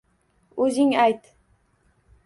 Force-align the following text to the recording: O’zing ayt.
O’zing 0.65 0.95
ayt. 1.03 1.31